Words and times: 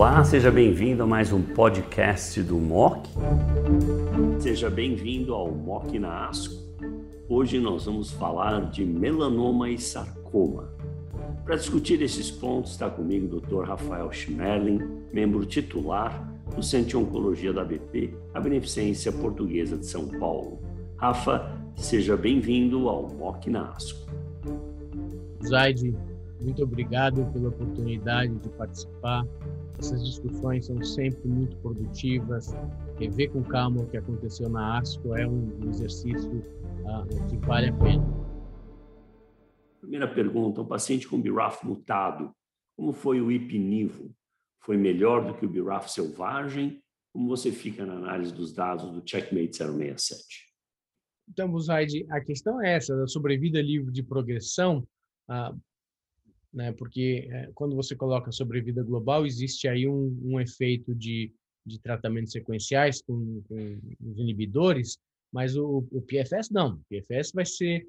Olá, 0.00 0.24
seja 0.24 0.50
bem-vindo 0.50 1.02
a 1.02 1.06
mais 1.06 1.30
um 1.30 1.42
podcast 1.42 2.42
do 2.42 2.56
MOC. 2.56 3.06
Seja 4.38 4.70
bem-vindo 4.70 5.34
ao 5.34 5.52
MOC 5.52 5.98
na 5.98 6.26
ASCO. 6.26 6.54
Hoje 7.28 7.60
nós 7.60 7.84
vamos 7.84 8.10
falar 8.10 8.70
de 8.70 8.82
melanoma 8.82 9.68
e 9.68 9.76
sarcoma. 9.76 10.72
Para 11.44 11.56
discutir 11.56 12.00
esses 12.00 12.30
pontos 12.30 12.70
está 12.70 12.88
comigo 12.88 13.36
o 13.36 13.40
Dr. 13.42 13.68
Rafael 13.68 14.10
Schmerling, 14.10 14.80
membro 15.12 15.44
titular 15.44 16.32
do 16.56 16.62
Centro 16.62 16.88
de 16.88 16.96
Oncologia 16.96 17.52
da 17.52 17.62
BP, 17.62 18.14
a 18.32 18.40
Beneficência 18.40 19.12
Portuguesa 19.12 19.76
de 19.76 19.84
São 19.84 20.08
Paulo. 20.08 20.62
Rafa, 20.96 21.60
seja 21.76 22.16
bem-vindo 22.16 22.88
ao 22.88 23.06
MOC 23.06 23.50
na 23.50 23.68
ASCO. 23.72 24.10
Zaide, 25.46 25.94
muito 26.40 26.62
obrigado 26.62 27.22
pela 27.34 27.50
oportunidade 27.50 28.34
de 28.38 28.48
participar. 28.48 29.26
Essas 29.80 30.04
discussões 30.04 30.66
são 30.66 30.84
sempre 30.84 31.26
muito 31.26 31.56
produtivas. 31.56 32.48
Rever 32.98 33.32
com 33.32 33.42
calma 33.42 33.80
o 33.80 33.88
que 33.88 33.96
aconteceu 33.96 34.46
na 34.50 34.78
ASCO 34.78 35.16
é 35.16 35.26
um 35.26 35.70
exercício 35.70 36.30
uh, 36.30 37.26
que 37.30 37.38
vale 37.38 37.70
a 37.70 37.72
pena. 37.72 38.04
Primeira 39.80 40.06
pergunta: 40.06 40.60
o 40.60 40.66
paciente 40.66 41.08
com 41.08 41.18
BRAF 41.18 41.66
mutado, 41.66 42.30
como 42.76 42.92
foi 42.92 43.22
o 43.22 43.32
ipinivo? 43.32 44.14
Foi 44.62 44.76
melhor 44.76 45.26
do 45.26 45.34
que 45.34 45.46
o 45.46 45.48
BRAF 45.48 45.90
selvagem? 45.90 46.78
Como 47.10 47.26
você 47.26 47.50
fica 47.50 47.86
na 47.86 47.94
análise 47.94 48.34
dos 48.34 48.52
dados 48.52 48.84
do 48.90 49.02
Checkmate 49.08 49.56
067? 49.56 50.22
Então, 51.26 51.50
Buzaide, 51.50 52.06
a 52.10 52.20
questão 52.20 52.62
é 52.62 52.74
essa, 52.74 52.94
da 52.94 53.06
sobrevida 53.06 53.62
livre 53.62 53.90
de 53.90 54.02
progressão. 54.02 54.86
Né? 56.52 56.72
Porque 56.72 57.28
é, 57.30 57.50
quando 57.54 57.76
você 57.76 57.94
coloca 57.94 58.32
sobrevida 58.32 58.82
global, 58.82 59.26
existe 59.26 59.68
aí 59.68 59.86
um, 59.86 60.18
um 60.22 60.40
efeito 60.40 60.94
de, 60.94 61.32
de 61.64 61.78
tratamentos 61.78 62.32
sequenciais 62.32 63.02
com, 63.02 63.42
com 63.48 63.80
os 64.00 64.18
inibidores, 64.18 64.98
mas 65.32 65.56
o, 65.56 65.86
o, 65.92 66.02
PFS 66.02 66.50
não. 66.50 66.74
O 66.74 66.84
PFS 66.88 67.32
vai 67.32 67.46
ser 67.46 67.86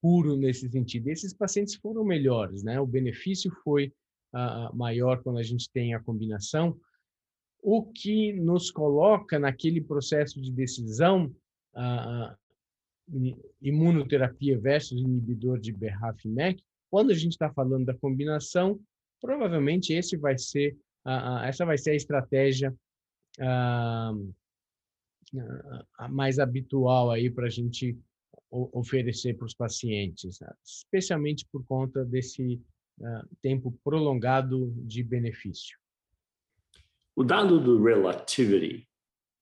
puro 0.00 0.36
nesse 0.36 0.68
sentido. 0.68 1.08
Esses 1.08 1.34
pacientes 1.34 1.74
foram 1.74 2.04
melhores, 2.04 2.62
né? 2.62 2.80
O 2.80 2.86
benefício 2.86 3.50
foi 3.64 3.92
maior 4.72 5.22
quando 5.22 5.38
a 5.38 5.42
gente 5.42 5.70
tem 5.70 5.94
a 5.94 6.00
combinação, 6.00 6.78
o 7.62 7.84
que 7.84 8.32
nos 8.32 8.70
coloca 8.70 9.38
naquele 9.38 9.80
processo 9.80 10.40
de 10.40 10.50
decisão 10.50 11.34
imunoterapia 13.62 14.58
versus 14.58 15.00
inibidor 15.00 15.58
de 15.58 15.72
BRAF/MEK, 15.72 16.62
quando 16.90 17.10
a 17.10 17.14
gente 17.14 17.32
está 17.32 17.50
falando 17.52 17.86
da 17.86 17.94
combinação, 17.94 18.80
provavelmente 19.20 19.92
esse 19.92 20.16
vai 20.16 20.36
ser 20.36 20.76
essa 21.44 21.64
vai 21.64 21.78
ser 21.78 21.90
a 21.90 21.96
estratégia 21.96 22.74
mais 26.10 26.38
habitual 26.38 27.10
aí 27.10 27.30
para 27.30 27.46
a 27.46 27.50
gente 27.50 27.98
oferecer 28.50 29.34
para 29.36 29.46
os 29.46 29.54
pacientes, 29.54 30.38
especialmente 30.64 31.46
por 31.50 31.64
conta 31.64 32.04
desse 32.04 32.60
tempo 33.40 33.72
prolongado 33.82 34.70
de 34.76 35.02
benefício. 35.02 35.78
O 37.16 37.24
dado 37.24 37.58
do 37.58 37.82
Relativity 37.82 38.86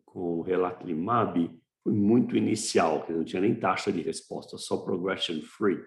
com 0.04 0.38
o 0.38 0.42
Relatlimab 0.42 1.59
foi 1.82 1.92
muito 1.92 2.36
inicial, 2.36 3.04
que 3.04 3.12
não 3.12 3.24
tinha 3.24 3.40
nem 3.40 3.54
taxa 3.54 3.92
de 3.92 4.02
resposta, 4.02 4.58
só 4.58 4.76
progression 4.76 5.40
free. 5.42 5.80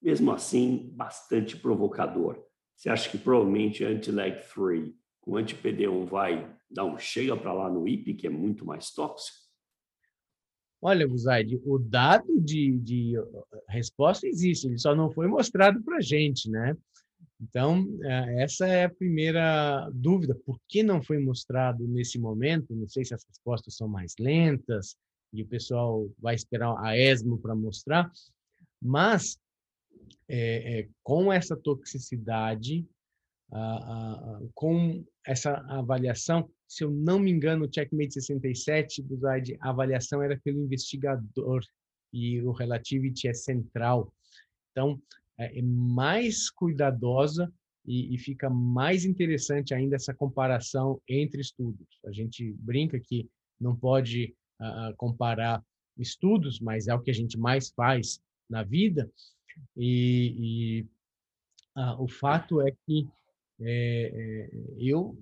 Mesmo 0.00 0.30
assim, 0.30 0.90
bastante 0.94 1.56
provocador. 1.56 2.42
Você 2.76 2.88
acha 2.88 3.10
que 3.10 3.18
provavelmente 3.18 3.84
anti-lag 3.84 4.40
free 4.42 4.94
com 5.20 5.36
anti-PD1 5.36 6.06
vai 6.06 6.56
dar 6.70 6.84
um 6.84 6.96
chega 6.98 7.36
para 7.36 7.52
lá 7.52 7.68
no 7.68 7.86
IP, 7.86 8.14
que 8.14 8.26
é 8.26 8.30
muito 8.30 8.64
mais 8.64 8.90
tóxico? 8.90 9.38
Olha, 10.82 11.06
Buzaide, 11.06 11.60
o 11.62 11.78
dado 11.78 12.40
de, 12.40 12.78
de 12.78 13.12
resposta 13.68 14.26
existe, 14.26 14.66
ele 14.66 14.78
só 14.78 14.94
não 14.94 15.10
foi 15.10 15.26
mostrado 15.26 15.82
para 15.82 15.98
a 15.98 16.00
gente, 16.00 16.48
né? 16.48 16.74
Então, 17.38 17.86
é, 18.02 18.42
essa 18.42 18.66
é 18.66 18.84
a 18.84 18.90
primeira 18.90 19.90
dúvida. 19.92 20.34
Por 20.46 20.58
que 20.66 20.82
não 20.82 21.02
foi 21.02 21.18
mostrado 21.18 21.86
nesse 21.86 22.18
momento? 22.18 22.74
Não 22.74 22.88
sei 22.88 23.04
se 23.04 23.14
as 23.14 23.24
respostas 23.24 23.76
são 23.76 23.88
mais 23.88 24.14
lentas, 24.18 24.96
e 25.32 25.42
o 25.42 25.46
pessoal 25.46 26.10
vai 26.18 26.34
esperar 26.34 26.76
a 26.84 26.98
ESMO 26.98 27.38
para 27.38 27.54
mostrar, 27.54 28.10
mas 28.82 29.38
é, 30.28 30.80
é, 30.80 30.88
com 31.02 31.32
essa 31.32 31.56
toxicidade, 31.56 32.86
com 34.54 35.04
essa 35.26 35.56
avaliação, 35.68 36.48
se 36.68 36.84
eu 36.84 36.90
não 36.90 37.18
me 37.18 37.32
engano, 37.32 37.64
o 37.64 37.72
Checkmate 37.72 38.12
67, 38.12 39.02
Buzaide, 39.02 39.58
a 39.60 39.70
avaliação 39.70 40.22
era 40.22 40.38
pelo 40.38 40.62
investigador 40.62 41.64
e 42.12 42.40
o 42.42 42.52
Relativity 42.52 43.26
é 43.26 43.34
central. 43.34 44.14
Então, 44.70 45.02
é, 45.36 45.58
é 45.58 45.62
mais 45.62 46.48
cuidadosa 46.48 47.52
e, 47.84 48.14
e, 48.14 48.18
fica 48.18 48.48
mais 48.48 49.04
interessante 49.04 49.74
ainda 49.74 49.96
essa 49.96 50.14
comparação 50.14 51.00
entre 51.08 51.40
estudos. 51.40 51.88
A 52.06 52.12
gente 52.12 52.52
brinca 52.60 53.00
que 53.00 53.28
não 53.60 53.74
pode 53.74 54.34
uh, 54.60 54.94
comparar 54.96 55.64
estudos, 55.98 56.60
mas 56.60 56.88
é 56.88 56.94
o 56.94 57.00
que 57.00 57.10
a 57.10 57.14
gente 57.14 57.38
mais 57.38 57.70
faz 57.70 58.20
na 58.48 58.62
vida. 58.62 59.10
E, 59.76 60.34
e 60.38 61.80
uh, 61.80 62.02
o 62.02 62.08
fato 62.08 62.60
é 62.60 62.72
que 62.86 63.08
é, 63.62 64.12
é, 64.14 64.50
eu, 64.78 65.18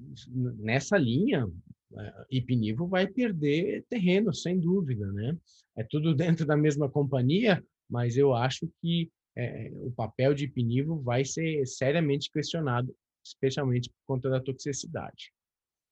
nessa 0.59 0.97
linha, 0.97 1.47
uh, 1.47 2.25
Ipinivo 2.31 2.87
vai 2.87 3.07
perder 3.07 3.85
terreno, 3.89 4.33
sem 4.33 4.61
dúvida, 4.61 5.11
né? 5.13 5.37
É 5.77 5.83
tudo 5.83 6.15
dentro 6.15 6.47
da 6.47 6.57
mesma 6.57 6.89
companhia, 6.89 7.65
mas 7.89 8.17
eu 8.17 8.35
acho 8.35 8.69
que 8.81 9.11
é, 9.37 9.71
o 9.75 9.91
papel 9.93 10.35
de 10.35 10.45
Ipinivo 10.45 11.01
vai 11.01 11.25
ser 11.25 11.65
seriamente 11.67 12.31
questionado, 12.31 12.95
especialmente 13.25 13.89
por 13.89 14.15
conta 14.15 14.29
da 14.29 14.41
toxicidade. 14.41 15.33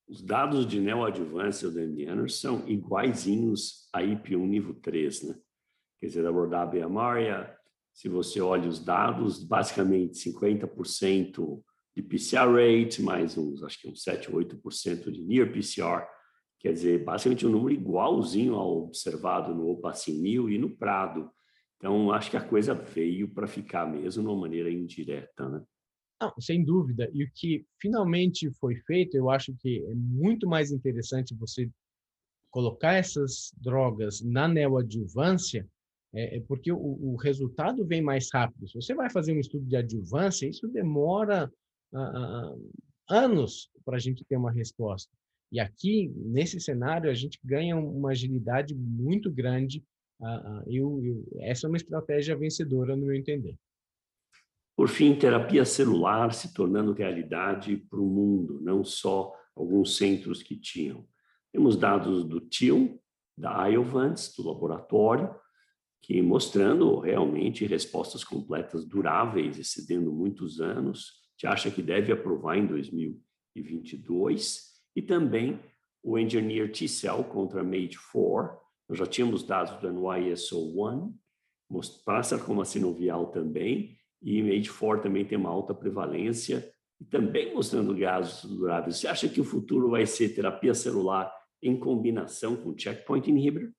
Os 0.09 0.23
dados 0.23 0.67
de 0.67 0.81
neoadjuvância 0.81 1.69
do 1.69 1.81
MD 1.81 2.29
são 2.29 2.63
iguaizinhos 2.69 3.89
a 3.93 4.01
IP1 4.01 4.47
nível 4.47 4.75
3, 4.75 5.23
né? 5.23 5.35
Quer 5.99 6.07
dizer, 6.07 6.27
abordar 6.27 6.71
a 6.77 6.89
Maria, 6.89 7.57
se 7.93 8.09
você 8.09 8.41
olha 8.41 8.69
os 8.69 8.79
dados, 8.79 9.43
basicamente 9.43 10.19
50% 10.31 11.61
de 11.97 12.03
PCR 12.03 12.47
rate, 12.47 13.03
mais 13.03 13.37
uns, 13.37 13.63
acho 13.63 13.81
que 13.81 13.89
uns 13.89 14.03
7, 14.03 14.31
8% 14.31 15.11
de 15.11 15.23
near 15.23 15.51
PCR, 15.51 16.07
quer 16.61 16.73
dizer, 16.73 17.03
basicamente 17.03 17.47
um 17.47 17.51
número 17.51 17.73
igualzinho 17.73 18.55
ao 18.55 18.85
observado 18.85 19.55
no 19.55 19.71
Opacinil 19.71 20.51
e 20.51 20.59
no 20.59 20.77
Prado. 20.77 21.31
Então, 21.79 22.13
acho 22.13 22.31
que 22.31 22.37
a 22.37 22.47
coisa 22.47 22.75
veio 22.75 23.33
para 23.33 23.47
ficar 23.47 23.87
mesmo 23.87 24.23
de 24.23 24.29
uma 24.29 24.41
maneira 24.41 24.71
indireta, 24.71 25.49
né? 25.49 25.63
Não, 26.21 26.33
sem 26.41 26.65
dúvida. 26.65 27.11
E 27.13 27.25
o 27.25 27.31
que 27.35 27.67
finalmente 27.81 28.51
foi 28.53 28.77
feito, 28.87 29.17
eu 29.17 29.31
acho 29.31 29.55
que 29.55 29.85
é 29.85 29.95
muito 29.95 30.49
mais 30.49 30.73
interessante 30.73 31.35
você 31.35 31.71
colocar 32.51 32.95
essas 32.95 33.53
drogas 33.59 34.23
na 34.23 34.49
neoadjuvância, 34.49 35.69
é, 36.15 36.39
é 36.39 36.41
porque 36.41 36.73
o, 36.73 36.79
o, 36.79 37.17
resultado 37.17 37.85
vem 37.85 38.01
mais 38.01 38.29
rápido. 38.33 38.67
Se 38.67 38.75
você 38.75 38.95
vai 38.95 39.11
fazer 39.11 39.33
um 39.33 39.41
estudo 39.41 39.67
de 39.67 39.77
adjuvância, 39.77 40.49
isso 40.49 40.67
demora 40.69 41.53
ah, 41.95 42.55
anos 43.11 43.71
para 43.85 43.97
a 43.97 43.99
gente 43.99 44.25
ter 44.25 44.37
uma 44.37 44.51
resposta. 44.51 45.13
E 45.53 45.61
aqui, 45.61 46.11
nesse 46.17 46.59
cenário, 46.59 47.11
a 47.11 47.15
gente 47.15 47.39
ganha 47.45 47.77
uma 47.77 48.11
agilidade 48.11 48.75
muito 48.75 49.31
grande. 49.31 49.85
Ah, 50.23 50.63
eu, 50.67 51.01
eu, 51.05 51.27
essa 51.41 51.67
é 51.67 51.69
uma 51.69 51.77
estratégia 51.77 52.35
vencedora, 52.37 52.97
no 52.97 53.05
meu 53.05 53.15
entender. 53.15 53.55
Por 54.77 54.89
fim, 54.89 55.15
terapia 55.15 55.65
celular 55.65 56.35
se 56.35 56.53
tornando 56.53 56.93
realidade 56.93 57.79
para 57.79 57.99
o 57.99 58.05
mundo, 58.05 58.61
não 58.61 58.85
só 58.85 59.33
alguns 59.57 59.97
centros 59.97 60.43
que 60.43 60.55
tinham. 60.55 61.09
Temos 61.51 61.77
dados 61.77 62.25
do 62.25 62.41
TIL, 62.41 63.01
da 63.37 63.67
Iovance, 63.67 64.37
do 64.37 64.47
laboratório, 64.47 65.35
que 66.03 66.21
mostrando 66.21 66.99
realmente 66.99 67.65
respostas 67.65 68.23
completas 68.23 68.85
duráveis, 68.85 69.59
excedendo 69.59 70.13
muitos 70.13 70.61
anos. 70.61 71.23
Te 71.39 71.47
acha 71.47 71.71
que 71.71 71.81
deve 71.83 72.13
aprovar 72.13 72.59
em 72.59 72.67
2022. 72.67 74.75
E 74.95 75.01
também 75.01 75.59
o 76.03 76.19
Engineer 76.19 76.71
T-Cell 76.71 77.25
contra 77.25 77.65
MAGE-4. 77.65 78.59
Nós 78.89 78.99
já 78.99 79.07
tínhamos 79.07 79.43
dados 79.43 79.81
do 79.81 79.89
NYSO1, 79.89 81.13
para 82.05 82.23
sarcoma 82.23 82.65
sinovial 82.65 83.33
também, 83.33 83.99
e 84.23 84.43
MAGE4 84.43 85.03
também 85.03 85.25
tem 85.25 85.39
uma 85.39 85.51
alta 85.51 85.75
prevalência 85.75 86.73
e 87.01 87.05
também 87.05 87.55
mostrando 87.55 87.95
gases 87.95 88.45
duráveis. 88.45 88.97
Você 88.97 89.07
acha 89.07 89.29
que 89.29 89.41
o 89.41 89.45
futuro 89.45 89.91
vai 89.91 90.07
ser 90.07 90.31
terapia 90.31 90.75
celular 90.75 91.33
em 91.63 91.79
combinação 91.79 92.57
com 92.57 92.77
checkpoint 92.77 93.31
inhibitor? 93.31 93.71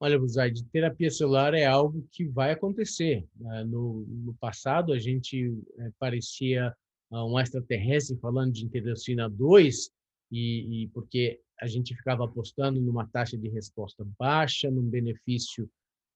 Olha, 0.00 0.18
Buzaide, 0.18 0.64
terapia 0.64 1.10
celular 1.10 1.54
é 1.54 1.64
algo 1.64 2.04
que 2.10 2.24
vai 2.24 2.50
acontecer. 2.50 3.24
Né? 3.36 3.64
No, 3.64 4.04
no 4.08 4.34
passado, 4.34 4.92
a 4.92 4.98
gente 4.98 5.56
é, 5.78 5.90
parecia 5.98 6.74
um 7.12 7.38
extraterrestre 7.38 8.16
falando 8.16 8.52
de 8.52 8.64
interleucina 8.64 9.28
2, 9.28 9.90
e, 10.30 10.84
e 10.84 10.88
porque 10.88 11.40
a 11.60 11.66
gente 11.66 11.94
ficava 11.94 12.24
apostando 12.24 12.80
numa 12.80 13.06
taxa 13.06 13.36
de 13.36 13.48
resposta 13.48 14.04
baixa, 14.18 14.70
num 14.70 14.88
benefício 14.88 15.70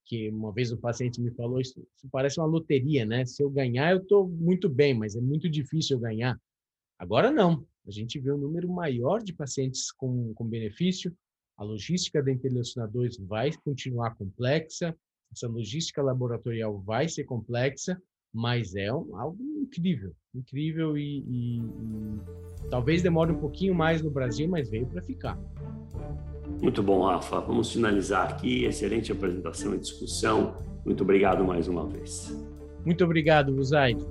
que 0.06 0.31
uma 0.31 0.53
vez 0.53 0.70
o 0.70 0.79
paciente 0.79 1.20
me 1.20 1.31
falou, 1.32 1.61
isso, 1.61 1.85
isso 1.97 2.08
parece 2.11 2.38
uma 2.41 2.47
loteria, 2.47 3.05
né? 3.05 3.26
Se 3.26 3.43
eu 3.43 3.50
ganhar, 3.50 3.91
eu 3.93 3.99
estou 3.99 4.29
muito 4.29 4.69
bem, 4.69 4.94
mas 4.94 5.17
é 5.17 5.20
muito 5.20 5.50
difícil 5.50 5.97
eu 5.97 6.00
ganhar. 6.00 6.41
Agora 6.99 7.31
não. 7.31 7.67
A 7.87 7.91
gente 7.91 8.19
vê 8.19 8.32
um 8.32 8.38
número 8.38 8.69
maior 8.69 9.23
de 9.23 9.32
pacientes 9.32 9.93
com, 9.93 10.32
com 10.35 10.47
benefício. 10.47 11.14
A 11.56 11.64
logística 11.64 12.23
da 12.23 12.31
interleucina 12.31 12.87
2 12.87 13.19
vai 13.19 13.50
continuar 13.64 14.14
complexa, 14.14 14.97
essa 15.32 15.49
logística 15.49 16.03
laboratorial 16.03 16.81
vai 16.81 17.08
ser 17.08 17.25
complexa, 17.25 18.00
mas 18.32 18.75
é 18.75 18.93
um, 18.93 19.17
algo 19.17 19.43
incrível, 19.43 20.14
incrível 20.35 20.97
e, 20.97 21.25
e, 21.26 21.58
e 21.58 22.70
talvez 22.70 23.03
demore 23.03 23.32
um 23.32 23.41
pouquinho 23.41 23.75
mais 23.75 24.03
no 24.03 24.11
Brasil, 24.11 24.49
mas 24.49 24.69
veio 24.69 24.87
para 24.87 25.03
ficar. 25.03 25.38
Muito 26.61 26.82
bom, 26.82 27.05
Rafa. 27.05 27.41
Vamos 27.41 27.73
finalizar 27.73 28.29
aqui. 28.31 28.64
Excelente 28.64 29.12
apresentação 29.12 29.75
e 29.75 29.79
discussão. 29.79 30.56
Muito 30.85 31.03
obrigado 31.03 31.44
mais 31.44 31.69
uma 31.69 31.87
vez. 31.87 32.35
Muito 32.85 33.05
obrigado, 33.05 33.53
Buzaide. 33.53 34.05